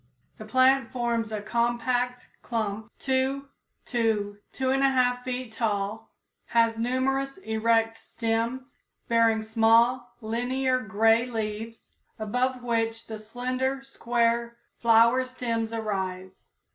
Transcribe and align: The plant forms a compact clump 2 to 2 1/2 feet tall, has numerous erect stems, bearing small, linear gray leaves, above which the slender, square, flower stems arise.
The 0.39 0.45
plant 0.45 0.91
forms 0.91 1.31
a 1.31 1.43
compact 1.43 2.27
clump 2.41 2.91
2 2.97 3.47
to 3.85 4.37
2 4.51 4.65
1/2 4.69 5.21
feet 5.23 5.51
tall, 5.51 6.09
has 6.45 6.75
numerous 6.75 7.37
erect 7.37 7.99
stems, 7.99 8.75
bearing 9.07 9.43
small, 9.43 10.15
linear 10.19 10.79
gray 10.79 11.27
leaves, 11.27 11.91
above 12.17 12.63
which 12.63 13.05
the 13.05 13.19
slender, 13.19 13.83
square, 13.83 14.57
flower 14.79 15.23
stems 15.23 15.71
arise. 15.71 16.49